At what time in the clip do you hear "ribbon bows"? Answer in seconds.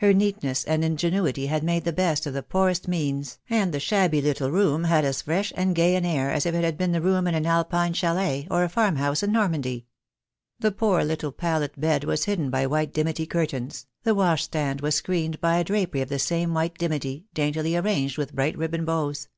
18.58-19.28